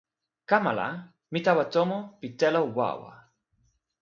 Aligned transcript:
kama 0.49 0.71
la, 0.79 0.87
mi 1.31 1.39
tawa 1.45 1.63
tomo 1.73 1.97
pi 2.19 2.27
telo 2.39 2.61
wawa. 2.77 3.11